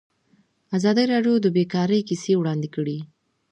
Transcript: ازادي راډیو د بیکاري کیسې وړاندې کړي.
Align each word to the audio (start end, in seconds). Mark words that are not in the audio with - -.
ازادي 0.77 1.03
راډیو 1.13 1.35
د 1.41 1.47
بیکاري 1.57 1.99
کیسې 2.09 2.33
وړاندې 2.37 2.67
کړي. 2.75 2.97